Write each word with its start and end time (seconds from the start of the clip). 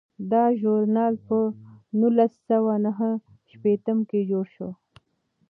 دا 0.31 0.43
ژورنال 0.59 1.13
په 1.27 1.37
نولس 1.99 2.33
سوه 2.49 2.73
نهه 2.85 3.09
شپیته 3.49 3.91
کې 4.09 4.19
جوړ 4.29 4.45
شو. 4.55 4.69